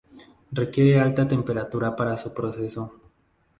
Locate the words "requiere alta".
0.51-1.27